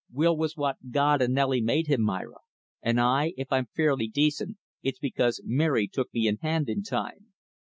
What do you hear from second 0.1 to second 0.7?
"Will was